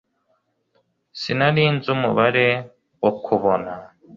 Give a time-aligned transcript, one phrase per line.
[1.19, 2.47] sinari nzi umubare
[3.01, 3.71] wo kubona